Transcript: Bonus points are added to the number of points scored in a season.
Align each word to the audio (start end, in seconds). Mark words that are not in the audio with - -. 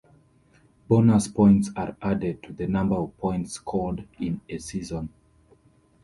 Bonus 0.87 1.27
points 1.27 1.69
are 1.75 1.95
added 2.01 2.41
to 2.41 2.51
the 2.53 2.65
number 2.67 2.95
of 2.95 3.15
points 3.19 3.51
scored 3.51 4.07
in 4.19 4.41
a 4.49 4.57
season. 4.57 5.09